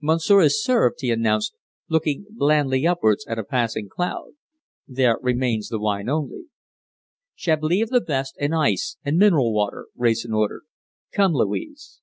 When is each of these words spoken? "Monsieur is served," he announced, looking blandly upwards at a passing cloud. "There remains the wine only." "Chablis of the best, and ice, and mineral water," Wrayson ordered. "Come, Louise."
"Monsieur 0.00 0.40
is 0.40 0.64
served," 0.64 1.02
he 1.02 1.10
announced, 1.10 1.54
looking 1.90 2.24
blandly 2.30 2.86
upwards 2.86 3.26
at 3.26 3.38
a 3.38 3.44
passing 3.44 3.90
cloud. 3.90 4.28
"There 4.88 5.18
remains 5.20 5.68
the 5.68 5.78
wine 5.78 6.08
only." 6.08 6.44
"Chablis 7.34 7.82
of 7.82 7.90
the 7.90 8.00
best, 8.00 8.36
and 8.40 8.54
ice, 8.54 8.96
and 9.04 9.18
mineral 9.18 9.52
water," 9.52 9.88
Wrayson 9.94 10.32
ordered. 10.32 10.62
"Come, 11.12 11.34
Louise." 11.34 12.00